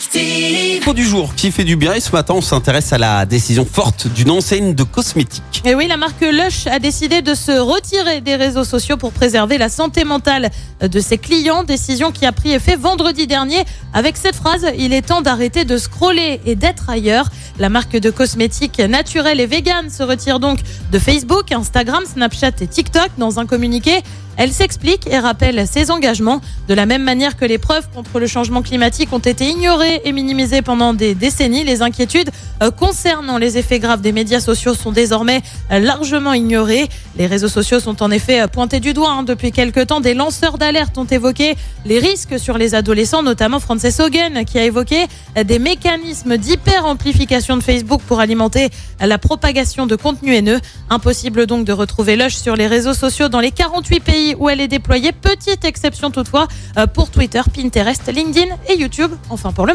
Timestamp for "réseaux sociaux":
8.34-8.96, 37.26-37.80, 52.66-53.28